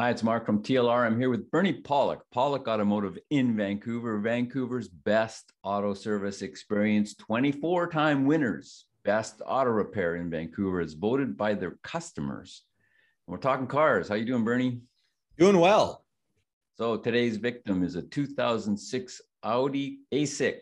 Hi, 0.00 0.10
it's 0.10 0.22
Mark 0.22 0.46
from 0.46 0.62
TLR. 0.62 1.04
I'm 1.04 1.18
here 1.18 1.28
with 1.28 1.50
Bernie 1.50 1.82
Pawlik, 1.82 2.20
Pawlik 2.32 2.68
Automotive 2.68 3.18
in 3.30 3.56
Vancouver, 3.56 4.20
Vancouver's 4.20 4.86
best 4.86 5.52
auto 5.64 5.92
service 5.92 6.42
experience, 6.42 7.16
24 7.16 7.88
time 7.88 8.24
winners. 8.24 8.84
Best 9.02 9.42
auto 9.44 9.70
repair 9.70 10.14
in 10.14 10.30
Vancouver 10.30 10.80
is 10.80 10.94
voted 10.94 11.36
by 11.36 11.54
their 11.54 11.80
customers. 11.82 12.62
And 13.26 13.32
we're 13.32 13.40
talking 13.40 13.66
cars. 13.66 14.08
How 14.08 14.14
you 14.14 14.24
doing, 14.24 14.44
Bernie? 14.44 14.82
Doing 15.36 15.58
well. 15.58 16.04
So 16.76 16.96
today's 16.96 17.36
victim 17.36 17.82
is 17.82 17.96
a 17.96 18.02
2006 18.02 19.20
Audi 19.42 19.98
A6 20.14 20.60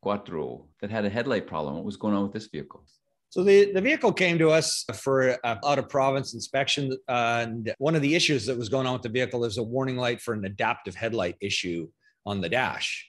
Quattro 0.00 0.68
that 0.80 0.92
had 0.92 1.04
a 1.04 1.10
headlight 1.10 1.48
problem. 1.48 1.74
What 1.74 1.84
was 1.84 1.96
going 1.96 2.14
on 2.14 2.22
with 2.22 2.34
this 2.34 2.46
vehicle? 2.46 2.84
So 3.30 3.42
the, 3.42 3.72
the 3.72 3.80
vehicle 3.80 4.12
came 4.12 4.38
to 4.38 4.50
us 4.50 4.84
for 4.94 5.36
out 5.44 5.78
of 5.78 5.88
province 5.88 6.34
inspection. 6.34 6.96
Uh, 7.08 7.44
and 7.46 7.74
one 7.78 7.94
of 7.94 8.02
the 8.02 8.14
issues 8.14 8.46
that 8.46 8.56
was 8.56 8.68
going 8.68 8.86
on 8.86 8.94
with 8.94 9.02
the 9.02 9.08
vehicle 9.08 9.44
is 9.44 9.58
a 9.58 9.62
warning 9.62 9.96
light 9.96 10.20
for 10.20 10.32
an 10.32 10.44
adaptive 10.44 10.94
headlight 10.94 11.36
issue 11.40 11.88
on 12.24 12.40
the 12.40 12.48
dash. 12.48 13.08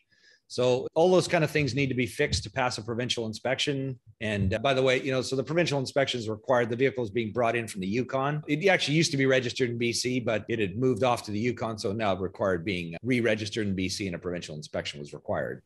So 0.49 0.87
all 0.95 1.11
those 1.11 1.27
kind 1.27 1.43
of 1.43 1.51
things 1.51 1.75
need 1.75 1.87
to 1.87 1.95
be 1.95 2.05
fixed 2.05 2.43
to 2.43 2.51
pass 2.51 2.77
a 2.77 2.81
provincial 2.81 3.25
inspection. 3.25 3.99
And 4.21 4.53
uh, 4.53 4.59
by 4.59 4.73
the 4.73 4.81
way, 4.81 5.01
you 5.01 5.11
know, 5.11 5.21
so 5.21 5.35
the 5.35 5.43
provincial 5.43 5.77
inspection 5.77 6.19
is 6.19 6.29
required. 6.29 6.69
The 6.69 6.77
vehicle 6.77 7.03
is 7.03 7.09
being 7.09 7.33
brought 7.33 7.57
in 7.57 7.67
from 7.67 7.81
the 7.81 7.87
Yukon. 7.87 8.43
It 8.47 8.65
actually 8.67 8.95
used 8.95 9.11
to 9.11 9.17
be 9.17 9.25
registered 9.25 9.69
in 9.69 9.77
BC, 9.77 10.23
but 10.23 10.45
it 10.47 10.59
had 10.59 10.77
moved 10.77 11.03
off 11.03 11.23
to 11.23 11.31
the 11.31 11.39
Yukon. 11.39 11.77
So 11.77 11.91
now 11.91 12.13
it 12.13 12.21
required 12.21 12.63
being 12.63 12.95
re-registered 13.03 13.67
in 13.67 13.75
BC 13.75 14.05
and 14.05 14.15
a 14.15 14.19
provincial 14.19 14.55
inspection 14.55 15.01
was 15.01 15.13
required. 15.13 15.61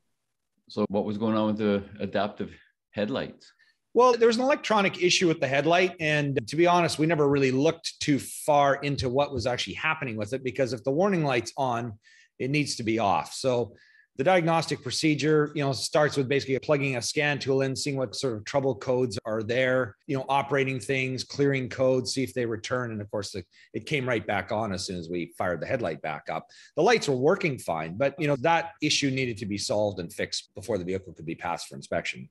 So 0.68 0.86
what 0.90 1.06
was 1.06 1.18
going 1.18 1.36
on 1.36 1.48
with 1.48 1.58
the 1.58 1.84
adaptive 2.00 2.52
headlights? 2.90 3.52
Well, 3.94 4.14
there's 4.14 4.38
an 4.38 4.44
electronic 4.44 5.04
issue 5.04 5.28
with 5.28 5.42
the 5.42 5.48
headlight. 5.48 5.96
And 6.00 6.48
to 6.48 6.56
be 6.56 6.66
honest, 6.66 6.98
we 6.98 7.06
never 7.06 7.28
really 7.28 7.52
looked 7.52 8.00
too 8.00 8.20
far 8.20 8.76
into 8.76 9.10
what 9.10 9.34
was 9.34 9.46
actually 9.46 9.74
happening 9.74 10.16
with 10.16 10.34
it 10.34 10.44
because 10.44 10.72
if 10.72 10.84
the 10.84 10.92
warning 10.92 11.26
light's 11.26 11.52
on, 11.58 12.00
it 12.40 12.50
needs 12.50 12.76
to 12.78 12.84
be 12.84 13.00
off. 13.00 13.34
So 13.34 13.76
the 14.18 14.24
diagnostic 14.24 14.82
procedure, 14.82 15.52
you 15.56 15.64
know, 15.64 15.74
starts 15.74 16.16
with 16.16 16.30
basically 16.30 16.58
plugging 16.60 16.96
a 16.96 17.02
scan 17.02 17.40
tool 17.40 17.62
in, 17.62 17.76
seeing 17.76 17.98
what 17.98 18.16
sort 18.16 18.38
of 18.38 18.46
trouble 18.46 18.76
codes 18.76 19.18
are 19.26 19.42
there, 19.42 19.96
you 20.06 20.18
know, 20.18 20.26
operating 20.30 20.80
things, 20.80 21.24
clearing 21.24 21.68
codes, 21.68 22.14
see 22.14 22.24
if 22.24 22.34
they 22.34 22.46
return. 22.46 22.92
And 22.92 23.02
of 23.02 23.10
course, 23.10 23.32
the, 23.32 23.44
it 23.74 23.86
came 23.86 24.08
right 24.08 24.26
back 24.26 24.52
on 24.52 24.74
as 24.74 24.86
soon 24.86 24.98
as 24.98 25.10
we 25.10 25.34
fired 25.38 25.62
the 25.62 25.66
headlight 25.66 26.02
back 26.02 26.30
up. 26.30 26.48
The 26.76 26.84
lights 26.84 27.10
were 27.10 27.16
working 27.16 27.58
fine, 27.58 27.98
but 27.98 28.16
you 28.20 28.28
know, 28.28 28.36
that 28.42 28.72
issue 28.82 29.10
needed 29.10 29.38
to 29.38 29.46
be 29.46 29.58
solved 29.58 30.00
and 30.00 30.12
fixed 30.12 30.54
before 30.56 30.78
the 30.78 30.86
vehicle 30.86 31.14
could 31.14 31.26
be 31.26 31.36
passed 31.36 31.68
for 31.68 31.76
inspection. 31.76 32.30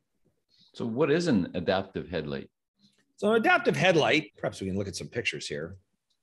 So, 0.72 0.86
what 0.86 1.10
is 1.10 1.26
an 1.26 1.50
adaptive 1.54 2.08
headlight? 2.08 2.48
So, 3.16 3.30
an 3.30 3.36
adaptive 3.36 3.76
headlight, 3.76 4.32
perhaps 4.38 4.60
we 4.60 4.68
can 4.68 4.76
look 4.76 4.88
at 4.88 4.96
some 4.96 5.08
pictures 5.08 5.46
here 5.46 5.76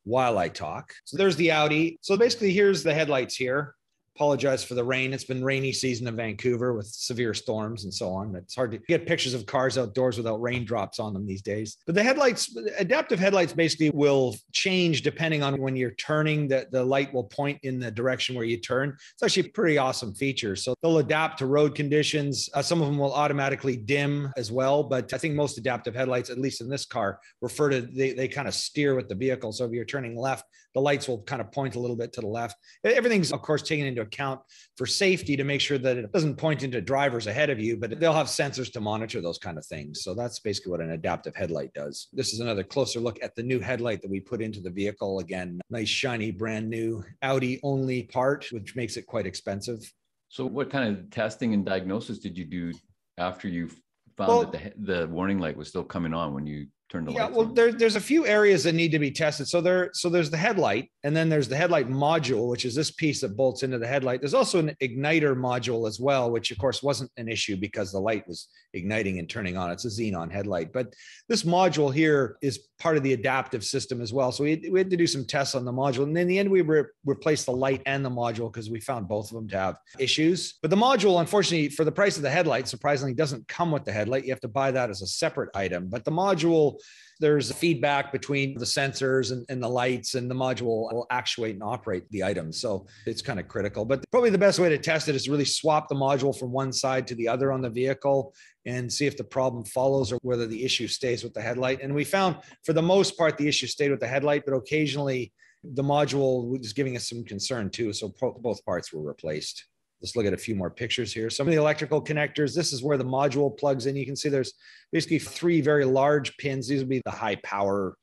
while 0.03 0.37
I 0.37 0.49
talk. 0.49 0.93
So, 1.03 1.17
there's 1.17 1.35
the 1.35 1.51
Audi. 1.51 1.99
So, 2.01 2.17
basically, 2.17 2.53
here's 2.53 2.83
the 2.83 2.93
headlights 2.93 3.35
here 3.35 3.75
apologize 4.17 4.63
for 4.63 4.73
the 4.73 4.83
rain. 4.83 5.13
It's 5.13 5.23
been 5.23 5.43
rainy 5.43 5.71
season 5.71 6.07
in 6.07 6.15
Vancouver 6.15 6.73
with 6.73 6.87
severe 6.87 7.35
storms 7.35 7.83
and 7.83 7.93
so 7.93 8.09
on. 8.09 8.35
It's 8.35 8.55
hard 8.55 8.71
to 8.71 8.79
get 8.79 9.05
pictures 9.05 9.35
of 9.35 9.45
cars 9.45 9.77
outdoors 9.77 10.17
without 10.17 10.41
raindrops 10.41 10.99
on 10.99 11.13
them 11.13 11.27
these 11.27 11.43
days. 11.43 11.77
But 11.85 11.93
the 11.93 12.01
headlights, 12.01 12.57
adaptive 12.79 13.19
headlights 13.19 13.53
basically 13.53 13.91
will 13.91 14.35
change 14.53 15.03
depending 15.03 15.43
on 15.43 15.61
when 15.61 15.75
you're 15.75 15.91
turning. 15.91 16.47
The, 16.47 16.67
the 16.71 16.83
light 16.83 17.13
will 17.13 17.25
point 17.25 17.59
in 17.61 17.79
the 17.79 17.91
direction 17.91 18.35
where 18.35 18.43
you 18.43 18.57
turn. 18.57 18.97
It's 19.13 19.21
actually 19.21 19.49
a 19.49 19.51
pretty 19.51 19.77
awesome 19.77 20.15
feature. 20.15 20.55
So 20.55 20.73
they'll 20.81 20.97
adapt 20.97 21.37
to 21.39 21.45
road 21.45 21.75
conditions. 21.75 22.49
Uh, 22.55 22.63
some 22.63 22.81
of 22.81 22.87
them 22.87 22.97
will 22.97 23.13
automatically 23.13 23.77
dim 23.77 24.33
as 24.35 24.51
well. 24.51 24.81
But 24.81 25.13
I 25.13 25.19
think 25.19 25.35
most 25.35 25.59
adaptive 25.59 25.93
headlights, 25.93 26.31
at 26.31 26.39
least 26.39 26.59
in 26.61 26.69
this 26.69 26.85
car, 26.87 27.19
refer 27.39 27.69
to 27.69 27.81
they, 27.81 28.13
they 28.13 28.27
kind 28.27 28.47
of 28.47 28.55
steer 28.55 28.95
with 28.95 29.09
the 29.09 29.15
vehicle. 29.15 29.51
So 29.51 29.65
if 29.65 29.71
you're 29.73 29.85
turning 29.85 30.17
left, 30.17 30.45
the 30.73 30.81
lights 30.81 31.07
will 31.07 31.23
kind 31.23 31.41
of 31.41 31.51
point 31.51 31.75
a 31.75 31.79
little 31.79 31.95
bit 31.95 32.13
to 32.13 32.21
the 32.21 32.27
left. 32.27 32.55
Everything's, 32.83 33.31
of 33.31 33.41
course, 33.41 33.61
taken 33.61 33.85
into 33.85 34.06
account 34.07 34.41
for 34.75 34.85
safety 34.85 35.37
to 35.37 35.43
make 35.43 35.61
sure 35.61 35.77
that 35.77 35.97
it 35.97 36.11
doesn't 36.11 36.35
point 36.35 36.63
into 36.63 36.81
drivers 36.81 37.27
ahead 37.27 37.49
of 37.49 37.59
you, 37.59 37.77
but 37.77 37.99
they'll 37.99 38.13
have 38.13 38.27
sensors 38.27 38.71
to 38.73 38.81
monitor 38.81 39.21
those 39.21 39.37
kind 39.37 39.57
of 39.57 39.65
things. 39.65 40.03
So 40.03 40.13
that's 40.13 40.39
basically 40.39 40.71
what 40.71 40.81
an 40.81 40.91
adaptive 40.91 41.35
headlight 41.35 41.73
does. 41.73 42.07
This 42.13 42.33
is 42.33 42.39
another 42.39 42.63
closer 42.63 42.99
look 42.99 43.21
at 43.21 43.35
the 43.35 43.43
new 43.43 43.59
headlight 43.59 44.01
that 44.01 44.11
we 44.11 44.19
put 44.19 44.41
into 44.41 44.59
the 44.59 44.71
vehicle. 44.71 45.19
Again, 45.19 45.61
nice, 45.69 45.89
shiny, 45.89 46.31
brand 46.31 46.69
new 46.69 47.03
Audi 47.21 47.59
only 47.63 48.03
part, 48.03 48.47
which 48.51 48.75
makes 48.75 48.97
it 48.97 49.05
quite 49.05 49.25
expensive. 49.25 49.91
So, 50.29 50.45
what 50.45 50.69
kind 50.69 50.97
of 50.97 51.09
testing 51.09 51.53
and 51.53 51.65
diagnosis 51.65 52.19
did 52.19 52.37
you 52.37 52.45
do 52.45 52.73
after 53.17 53.47
you 53.47 53.69
found 54.17 54.29
well, 54.29 54.45
that 54.45 54.73
the, 54.77 55.01
the 55.01 55.07
warning 55.07 55.39
light 55.39 55.55
was 55.55 55.69
still 55.69 55.83
coming 55.83 56.13
on 56.13 56.33
when 56.33 56.45
you 56.45 56.67
turn 56.89 57.05
the 57.05 57.11
yeah 57.11 57.27
well 57.27 57.45
there, 57.45 57.71
there's 57.71 57.95
a 57.95 58.01
few 58.01 58.25
areas 58.25 58.63
that 58.63 58.73
need 58.73 58.91
to 58.91 58.99
be 58.99 59.11
tested. 59.11 59.47
So 59.47 59.61
there 59.61 59.89
so 59.93 60.09
there's 60.09 60.29
the 60.29 60.37
headlight 60.37 60.89
and 61.03 61.15
then 61.15 61.29
there's 61.29 61.47
the 61.47 61.55
headlight 61.55 61.89
module 61.89 62.49
which 62.49 62.65
is 62.65 62.75
this 62.75 62.91
piece 62.91 63.21
that 63.21 63.35
bolts 63.35 63.63
into 63.63 63.77
the 63.77 63.87
headlight. 63.87 64.21
There's 64.21 64.33
also 64.33 64.59
an 64.59 64.75
igniter 64.81 65.35
module 65.35 65.87
as 65.87 65.99
well 65.99 66.31
which 66.31 66.51
of 66.51 66.57
course 66.57 66.81
wasn't 66.81 67.11
an 67.17 67.27
issue 67.27 67.57
because 67.57 67.91
the 67.91 67.99
light 67.99 68.27
was 68.27 68.47
igniting 68.73 69.19
and 69.19 69.29
turning 69.29 69.57
on. 69.57 69.71
It's 69.71 69.85
a 69.85 69.89
xenon 69.89 70.31
headlight. 70.31 70.71
But 70.71 70.93
this 71.27 71.43
module 71.43 71.93
here 71.93 72.37
is 72.41 72.59
part 72.79 72.95
of 72.95 73.03
the 73.03 73.13
adaptive 73.13 73.63
system 73.63 74.01
as 74.01 74.13
well. 74.13 74.31
So 74.31 74.43
we, 74.43 74.69
we 74.71 74.79
had 74.79 74.89
to 74.91 74.97
do 74.97 75.07
some 75.07 75.25
tests 75.25 75.55
on 75.55 75.65
the 75.65 75.73
module 75.73 76.03
and 76.03 76.17
in 76.17 76.27
the 76.27 76.39
end 76.39 76.49
we 76.49 76.61
re- 76.61 76.83
replaced 77.05 77.47
the 77.47 77.53
light 77.53 77.81
and 77.85 78.05
the 78.05 78.09
module 78.09 78.51
because 78.51 78.69
we 78.69 78.79
found 78.79 79.07
both 79.07 79.31
of 79.31 79.35
them 79.35 79.47
to 79.49 79.57
have 79.57 79.77
issues. 79.99 80.57
But 80.61 80.69
the 80.69 80.77
module 80.77 81.19
unfortunately 81.19 81.69
for 81.69 81.83
the 81.83 81.91
price 81.91 82.15
of 82.15 82.23
the 82.23 82.29
headlight 82.29 82.67
surprisingly 82.67 83.13
doesn't 83.13 83.47
come 83.47 83.71
with 83.71 83.83
the 83.83 83.91
headlight. 83.91 84.23
You 84.23 84.31
have 84.31 84.41
to 84.41 84.47
buy 84.47 84.71
that 84.71 84.89
as 84.89 85.01
a 85.01 85.07
separate 85.07 85.49
item. 85.55 85.89
But 85.89 86.05
the 86.05 86.11
module 86.11 86.76
there's 87.19 87.51
feedback 87.51 88.11
between 88.11 88.57
the 88.57 88.65
sensors 88.65 89.31
and, 89.31 89.45
and, 89.49 89.61
the 89.61 89.67
lights, 89.67 90.15
and 90.15 90.29
the 90.29 90.35
module 90.35 90.91
will 90.93 91.07
actuate 91.09 91.55
and 91.55 91.63
operate 91.63 92.09
the 92.11 92.23
items. 92.23 92.59
So 92.59 92.85
it's 93.05 93.21
kind 93.21 93.39
of 93.39 93.47
critical. 93.47 93.85
But 93.85 94.03
probably 94.11 94.29
the 94.29 94.37
best 94.37 94.59
way 94.59 94.69
to 94.69 94.77
test 94.77 95.09
it 95.09 95.15
is 95.15 95.27
really 95.27 95.45
swap 95.45 95.89
the 95.89 95.95
module 95.95 96.37
from 96.37 96.51
one 96.51 96.71
side 96.71 97.07
to 97.07 97.15
the 97.15 97.27
other 97.27 97.51
on 97.51 97.61
the 97.61 97.69
vehicle 97.69 98.33
and 98.65 98.91
see 98.91 99.07
if 99.07 99.17
the 99.17 99.23
problem 99.23 99.65
follows 99.65 100.11
or 100.11 100.19
whether 100.21 100.45
the 100.45 100.63
issue 100.63 100.87
stays 100.87 101.23
with 101.23 101.33
the 101.33 101.41
headlight. 101.41 101.81
And 101.81 101.93
we 101.93 102.03
found 102.03 102.37
for 102.63 102.73
the 102.73 102.81
most 102.81 103.17
part, 103.17 103.37
the 103.37 103.47
issue 103.47 103.67
stayed 103.67 103.91
with 103.91 103.99
the 103.99 104.07
headlight, 104.07 104.43
but 104.45 104.53
occasionally 104.53 105.33
the 105.63 105.83
module 105.83 106.47
was 106.47 106.73
giving 106.73 106.95
us 106.95 107.09
some 107.09 107.23
concern 107.23 107.69
too. 107.69 107.93
So 107.93 108.13
both 108.19 108.63
parts 108.65 108.93
were 108.93 109.01
replaced. 109.01 109.65
Let's 110.01 110.15
look 110.15 110.25
at 110.25 110.33
a 110.33 110.37
few 110.37 110.55
more 110.55 110.69
pictures 110.69 111.11
here. 111.11 111.29
Some 111.29 111.47
of 111.47 111.51
the 111.51 111.59
electrical 111.59 112.03
connectors, 112.03 112.53
this 112.53 112.71
is 112.71 112.83
where 112.83 112.97
the 112.97 113.05
module 113.05 113.57
plugs 113.57 113.87
in. 113.87 113.95
You 113.95 114.05
can 114.05 114.15
see 114.15 114.29
there's 114.29 114.53
basically 114.91 115.19
three 115.19 115.59
very 115.59 115.85
large 115.85 116.37
pins. 116.37 116.67
These 116.67 116.79
would 116.79 116.89
be 116.89 117.01
the 117.03 117.11
high 117.11 117.37
power 117.37 117.97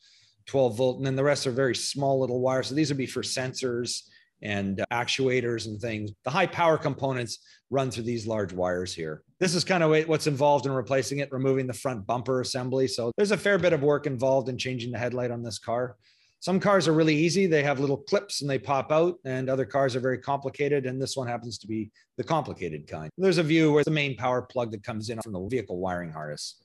12 0.47 0.77
volt, 0.77 0.97
and 0.99 1.06
then 1.06 1.16
the 1.16 1.25
rest 1.25 1.47
are 1.47 1.53
very 1.53 1.75
small 1.75 2.21
little 2.21 2.41
wires. 2.41 2.69
So 2.69 2.75
these 2.75 2.91
would 2.91 2.99
be 2.99 3.06
for 3.06 3.22
sensors 3.22 4.03
and 4.43 4.84
actuators 4.93 5.66
and 5.66 5.81
things. 5.81 6.10
The 6.25 6.31
high 6.31 6.47
power 6.47 6.77
components 6.77 7.38
run 7.71 7.91
through 7.91 8.05
these 8.05 8.26
large 8.26 8.53
wires 8.53 8.93
here. 8.93 9.22
This 9.41 9.55
is 9.55 9.65
kind 9.65 9.82
of 9.82 10.09
what's 10.09 10.26
involved 10.26 10.66
in 10.66 10.72
replacing 10.72 11.19
it, 11.19 11.32
removing 11.32 11.66
the 11.66 11.72
front 11.72 12.06
bumper 12.06 12.41
assembly. 12.41 12.87
So 12.88 13.11
there's 13.16 13.31
a 13.31 13.38
fair 13.38 13.59
bit 13.59 13.72
of 13.72 13.82
work 13.82 14.06
involved 14.06 14.49
in 14.49 14.59
changing 14.59 14.93
the 14.93 14.99
headlight 14.99 15.31
on 15.31 15.43
this 15.43 15.59
car. 15.59 15.97
Some 16.44 16.60
cars 16.60 16.87
are 16.88 16.93
really 16.93 17.16
easy. 17.16 17.47
They 17.47 17.62
have 17.62 17.81
little 17.81 17.97
clips 17.97 18.43
and 18.43 18.50
they 18.50 18.59
pop 18.59 18.93
out, 18.93 19.19
and 19.25 19.49
other 19.49 19.65
cars 19.65 19.97
are 19.97 20.00
very 20.00 20.19
complicated. 20.19 20.84
And 20.84 21.00
this 21.00 21.16
one 21.16 21.27
happens 21.27 21.56
to 21.56 21.66
be 21.66 21.91
the 22.19 22.22
complicated 22.22 22.87
kind. 22.87 23.10
There's 23.16 23.38
a 23.38 23.43
view 23.43 23.72
where 23.72 23.82
the 23.82 23.91
main 23.91 24.15
power 24.15 24.43
plug 24.43 24.71
that 24.72 24.84
comes 24.84 25.09
in 25.09 25.22
from 25.22 25.32
the 25.32 25.41
vehicle 25.49 25.78
wiring 25.78 26.10
harness. 26.10 26.62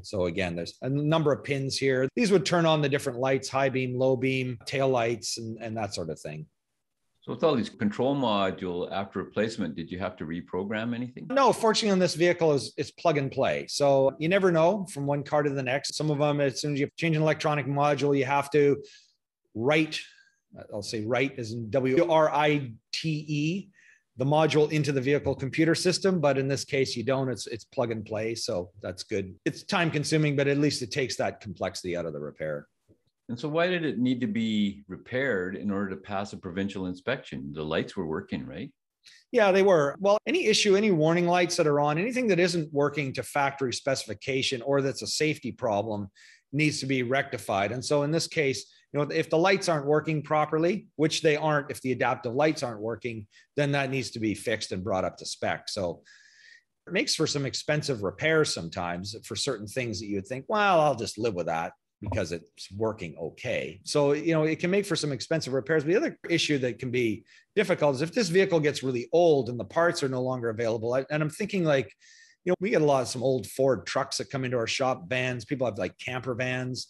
So 0.00 0.24
again, 0.24 0.56
there's 0.56 0.78
a 0.80 0.88
number 0.88 1.30
of 1.30 1.44
pins 1.44 1.76
here. 1.76 2.08
These 2.16 2.32
would 2.32 2.46
turn 2.46 2.64
on 2.64 2.80
the 2.80 2.88
different 2.88 3.18
lights, 3.18 3.50
high 3.50 3.68
beam, 3.68 3.98
low 3.98 4.16
beam, 4.16 4.56
tail 4.64 4.88
lights, 4.88 5.36
and, 5.36 5.58
and 5.60 5.76
that 5.76 5.92
sort 5.92 6.08
of 6.08 6.18
thing. 6.18 6.46
So 7.20 7.34
with 7.34 7.44
all 7.44 7.54
these 7.54 7.68
control 7.68 8.16
module 8.16 8.90
after 8.90 9.18
replacement, 9.18 9.74
did 9.74 9.90
you 9.92 9.98
have 9.98 10.16
to 10.16 10.24
reprogram 10.24 10.94
anything? 10.94 11.26
No, 11.28 11.52
fortunately 11.52 11.90
on 11.90 11.98
this 11.98 12.14
vehicle 12.14 12.54
is 12.54 12.72
it's 12.78 12.92
plug 12.92 13.18
and 13.18 13.30
play. 13.30 13.66
So 13.68 14.16
you 14.18 14.30
never 14.30 14.50
know 14.50 14.86
from 14.90 15.04
one 15.04 15.22
car 15.22 15.42
to 15.42 15.50
the 15.50 15.62
next. 15.62 15.96
Some 15.96 16.10
of 16.10 16.16
them, 16.16 16.40
as 16.40 16.62
soon 16.62 16.72
as 16.72 16.80
you 16.80 16.88
change 16.96 17.14
an 17.14 17.20
electronic 17.20 17.66
module, 17.66 18.16
you 18.16 18.24
have 18.24 18.50
to 18.52 18.82
write, 19.58 20.00
I'll 20.72 20.82
say 20.82 21.04
write 21.04 21.38
as 21.38 21.52
in 21.52 21.70
W 21.70 22.08
R 22.08 22.30
I 22.30 22.72
T 22.92 23.08
E, 23.28 23.68
the 24.16 24.24
module 24.24 24.70
into 24.72 24.92
the 24.92 25.00
vehicle 25.00 25.34
computer 25.34 25.74
system. 25.74 26.20
But 26.20 26.38
in 26.38 26.48
this 26.48 26.64
case, 26.64 26.96
you 26.96 27.04
don't. 27.04 27.28
It's 27.28 27.46
it's 27.46 27.64
plug 27.64 27.90
and 27.90 28.04
play, 28.04 28.34
so 28.34 28.70
that's 28.82 29.02
good. 29.02 29.34
It's 29.44 29.62
time 29.62 29.90
consuming, 29.90 30.36
but 30.36 30.48
at 30.48 30.58
least 30.58 30.82
it 30.82 30.90
takes 30.90 31.16
that 31.16 31.40
complexity 31.40 31.96
out 31.96 32.06
of 32.06 32.12
the 32.12 32.20
repair. 32.20 32.66
And 33.28 33.38
so, 33.38 33.48
why 33.48 33.66
did 33.66 33.84
it 33.84 33.98
need 33.98 34.20
to 34.22 34.26
be 34.26 34.84
repaired 34.88 35.54
in 35.54 35.70
order 35.70 35.90
to 35.90 35.96
pass 35.96 36.32
a 36.32 36.36
provincial 36.36 36.86
inspection? 36.86 37.52
The 37.52 37.62
lights 37.62 37.96
were 37.96 38.06
working, 38.06 38.46
right? 38.46 38.70
Yeah, 39.32 39.52
they 39.52 39.62
were. 39.62 39.96
Well, 40.00 40.18
any 40.26 40.46
issue, 40.46 40.76
any 40.76 40.90
warning 40.90 41.26
lights 41.26 41.56
that 41.56 41.66
are 41.66 41.80
on, 41.80 41.98
anything 41.98 42.28
that 42.28 42.38
isn't 42.38 42.72
working 42.72 43.12
to 43.14 43.22
factory 43.22 43.72
specification 43.72 44.62
or 44.62 44.80
that's 44.80 45.02
a 45.02 45.06
safety 45.06 45.52
problem 45.52 46.08
needs 46.52 46.80
to 46.80 46.86
be 46.86 47.02
rectified. 47.02 47.72
And 47.72 47.84
so, 47.84 48.02
in 48.02 48.10
this 48.10 48.26
case, 48.26 48.72
you 48.92 49.00
know 49.00 49.06
if 49.10 49.30
the 49.30 49.38
lights 49.38 49.68
aren't 49.68 49.86
working 49.86 50.22
properly 50.22 50.86
which 50.96 51.22
they 51.22 51.36
aren't 51.36 51.70
if 51.70 51.80
the 51.82 51.92
adaptive 51.92 52.34
lights 52.34 52.62
aren't 52.62 52.80
working 52.80 53.26
then 53.56 53.72
that 53.72 53.90
needs 53.90 54.10
to 54.10 54.20
be 54.20 54.34
fixed 54.34 54.72
and 54.72 54.84
brought 54.84 55.04
up 55.04 55.16
to 55.16 55.26
spec 55.26 55.68
so 55.68 56.02
it 56.86 56.92
makes 56.92 57.14
for 57.14 57.26
some 57.26 57.44
expensive 57.44 58.02
repairs 58.02 58.52
sometimes 58.52 59.14
for 59.24 59.36
certain 59.36 59.66
things 59.66 60.00
that 60.00 60.06
you 60.06 60.16
would 60.16 60.26
think 60.26 60.44
well 60.48 60.80
i'll 60.80 60.94
just 60.94 61.18
live 61.18 61.34
with 61.34 61.46
that 61.46 61.72
because 62.00 62.32
it's 62.32 62.70
working 62.76 63.16
okay. 63.18 63.80
So, 63.84 64.12
you 64.12 64.32
know, 64.32 64.44
it 64.44 64.60
can 64.60 64.70
make 64.70 64.86
for 64.86 64.96
some 64.96 65.12
expensive 65.12 65.52
repairs. 65.52 65.82
But 65.82 65.90
the 65.90 65.96
other 65.96 66.18
issue 66.28 66.58
that 66.58 66.78
can 66.78 66.90
be 66.90 67.24
difficult 67.56 67.96
is 67.96 68.02
if 68.02 68.12
this 68.12 68.28
vehicle 68.28 68.60
gets 68.60 68.82
really 68.82 69.08
old 69.12 69.48
and 69.48 69.58
the 69.58 69.64
parts 69.64 70.02
are 70.02 70.08
no 70.08 70.22
longer 70.22 70.50
available. 70.50 70.94
And 70.94 71.22
I'm 71.22 71.30
thinking 71.30 71.64
like, 71.64 71.92
you 72.44 72.50
know, 72.52 72.56
we 72.60 72.70
get 72.70 72.82
a 72.82 72.86
lot 72.86 73.02
of 73.02 73.08
some 73.08 73.22
old 73.22 73.46
Ford 73.48 73.84
trucks 73.84 74.18
that 74.18 74.30
come 74.30 74.44
into 74.44 74.56
our 74.56 74.66
shop, 74.66 75.08
vans. 75.08 75.44
People 75.44 75.66
have 75.66 75.78
like 75.78 75.98
camper 75.98 76.34
vans 76.34 76.88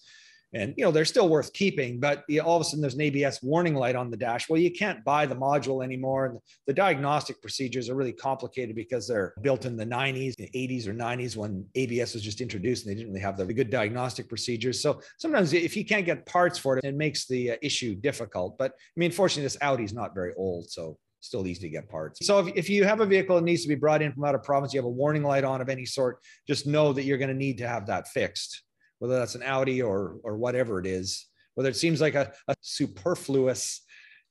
and 0.54 0.74
you 0.76 0.84
know 0.84 0.90
they're 0.90 1.04
still 1.04 1.28
worth 1.28 1.52
keeping 1.52 2.00
but 2.00 2.24
you 2.28 2.38
know, 2.38 2.44
all 2.44 2.56
of 2.56 2.62
a 2.62 2.64
sudden 2.64 2.80
there's 2.80 2.94
an 2.94 3.02
abs 3.02 3.42
warning 3.42 3.74
light 3.74 3.96
on 3.96 4.10
the 4.10 4.16
dash. 4.16 4.48
Well 4.48 4.60
you 4.60 4.70
can't 4.70 5.04
buy 5.04 5.26
the 5.26 5.36
module 5.36 5.84
anymore. 5.84 6.26
And 6.26 6.38
the 6.66 6.72
diagnostic 6.72 7.40
procedures 7.40 7.88
are 7.88 7.94
really 7.94 8.12
complicated 8.12 8.74
because 8.74 9.06
they're 9.06 9.34
built 9.42 9.64
in 9.64 9.76
the 9.76 9.86
90s 9.86 10.34
80s 10.54 10.86
or 10.86 10.94
90s 10.94 11.36
when 11.36 11.66
abs 11.76 12.14
was 12.14 12.22
just 12.22 12.40
introduced 12.40 12.86
and 12.86 12.90
they 12.90 12.98
didn't 12.98 13.12
really 13.12 13.22
have 13.22 13.36
the 13.36 13.52
good 13.52 13.70
diagnostic 13.70 14.28
procedures. 14.28 14.80
So 14.80 15.00
sometimes 15.18 15.52
if 15.52 15.76
you 15.76 15.84
can't 15.84 16.06
get 16.06 16.26
parts 16.26 16.58
for 16.58 16.78
it 16.78 16.84
it 16.84 16.94
makes 16.94 17.26
the 17.26 17.52
uh, 17.52 17.56
issue 17.62 17.94
difficult. 17.94 18.58
But 18.58 18.72
i 18.72 18.96
mean 18.96 19.10
fortunately 19.10 19.44
this 19.44 19.58
audi's 19.62 19.92
not 19.92 20.14
very 20.14 20.32
old 20.36 20.70
so 20.70 20.98
still 21.20 21.46
easy 21.46 21.62
to 21.62 21.68
get 21.68 21.88
parts. 21.88 22.24
So 22.24 22.38
if, 22.38 22.54
if 22.54 22.70
you 22.70 22.84
have 22.84 23.00
a 23.00 23.06
vehicle 23.06 23.34
that 23.34 23.42
needs 23.42 23.62
to 23.62 23.68
be 23.68 23.74
brought 23.74 24.02
in 24.02 24.12
from 24.12 24.24
out 24.24 24.36
of 24.36 24.44
province, 24.44 24.72
you 24.72 24.78
have 24.78 24.86
a 24.86 24.88
warning 24.88 25.24
light 25.24 25.42
on 25.42 25.60
of 25.60 25.68
any 25.68 25.84
sort, 25.84 26.20
just 26.46 26.64
know 26.64 26.92
that 26.92 27.02
you're 27.02 27.18
going 27.18 27.28
to 27.28 27.34
need 27.34 27.58
to 27.58 27.66
have 27.66 27.86
that 27.86 28.06
fixed 28.06 28.62
whether 28.98 29.18
that's 29.18 29.34
an 29.34 29.42
Audi 29.42 29.82
or 29.82 30.16
or 30.22 30.36
whatever 30.36 30.78
it 30.78 30.86
is, 30.86 31.26
whether 31.54 31.68
it 31.68 31.76
seems 31.76 32.00
like 32.00 32.14
a, 32.14 32.32
a 32.48 32.54
superfluous 32.60 33.82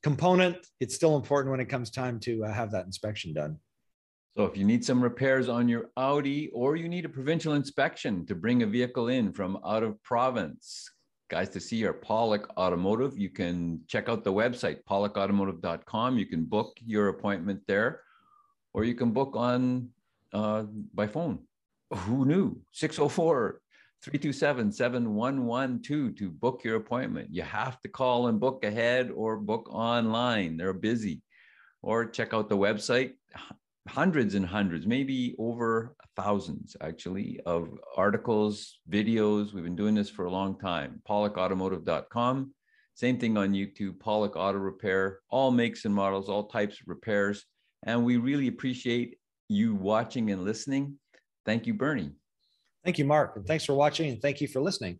component, 0.04 0.58
it's 0.80 0.96
still 0.96 1.16
important 1.16 1.52
when 1.52 1.60
it 1.60 1.69
comes 1.69 1.90
time 1.90 2.19
to 2.22 2.46
uh, 2.46 2.54
have 2.54 2.72
that 2.72 2.86
inspection 2.86 3.34
done. 3.34 3.58
So 4.38 4.46
if 4.46 4.56
you 4.56 4.66
need 4.66 4.86
some 4.86 5.02
repairs 5.02 5.50
on 5.50 5.68
your 5.68 5.90
Audi 5.98 6.50
or 6.54 6.75
you 6.75 6.88
need 6.88 7.06
a 7.06 7.10
provincial 7.10 7.54
inspection 7.54 8.25
to 8.28 8.36
bring 8.36 8.62
a 8.62 8.68
vehicle 8.68 9.08
in 9.08 9.34
from 9.34 9.58
out 9.66 9.81
of 9.81 10.02
province, 10.04 10.92
guys 11.30 11.50
to 11.50 11.60
see 11.60 11.86
our 11.88 11.94
Pawlik 11.94 12.46
Automotive, 12.56 13.18
you 13.18 13.30
can 13.30 13.81
check 13.88 14.10
out 14.10 14.24
the 14.24 14.31
website, 14.31 14.84
pawlikautomotive.com. 14.88 16.20
You 16.20 16.28
can 16.28 16.46
book 16.46 16.78
your 16.86 17.08
appointment 17.08 17.62
there 17.68 18.02
or 18.74 18.84
you 18.84 18.94
can 18.94 19.12
book 19.12 19.36
on 19.36 19.90
uh, 20.34 20.63
by 20.94 21.08
phone. 21.08 21.40
Who 21.92 22.25
knew? 22.25 22.62
604 22.74 23.60
327 24.04 24.72
7112 24.72 26.16
to 26.16 26.30
book 26.30 26.64
your 26.64 26.76
appointment. 26.76 27.30
You 27.32 27.42
have 27.42 27.82
to 27.82 27.90
call 27.90 28.28
and 28.28 28.40
book 28.40 28.64
ahead 28.64 29.12
or 29.12 29.38
book 29.38 29.68
online. 29.72 30.58
They're 30.58 30.74
busy. 30.74 31.22
Or 31.82 32.06
check 32.06 32.34
out 32.34 32.50
the 32.50 32.58
website. 32.58 33.14
Hundreds 33.88 34.36
and 34.36 34.46
hundreds, 34.46 34.86
maybe 34.86 35.36
over 35.40 35.96
thousands 36.18 36.76
actually, 36.82 37.40
of 37.46 37.70
articles, 37.96 38.80
videos. 38.90 39.54
We've 39.54 39.64
been 39.64 39.76
doing 39.76 39.96
this 39.96 40.10
for 40.10 40.26
a 40.26 40.32
long 40.32 40.60
time. 40.60 41.02
PawlikAutomotive.com. 41.08 42.54
Same 42.96 43.20
thing 43.20 43.38
on 43.38 43.54
YouTube, 43.54 44.00
Pawlik 44.00 44.36
Auto 44.36 44.58
Repair, 44.58 45.20
all 45.30 45.52
makes 45.52 45.86
and 45.86 45.94
models, 45.94 46.30
all 46.30 46.48
types 46.48 46.82
of 46.82 46.88
repairs. 46.88 47.46
And 47.84 48.04
we 48.04 48.18
really 48.18 48.48
appreciate 48.48 49.20
you 49.50 49.76
watching 49.76 50.32
and 50.32 50.44
listening. 50.44 50.96
Thank 51.46 51.68
you, 51.68 51.76
Bernie. 51.76 52.12
Thank 52.88 53.00
you, 53.00 53.04
Mark. 53.04 53.36
And 53.36 53.45
thanks 53.45 53.66
for 53.66 53.74
watching 53.74 54.10
and 54.10 54.22
thank 54.22 54.39
you 54.39 54.48
for 54.48 54.62
listening. 54.62 54.98